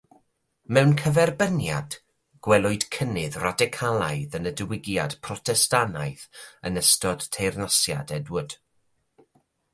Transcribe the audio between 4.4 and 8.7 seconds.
yn y diwygiad Protestannaidd yn ystod teyrnasiad Edward.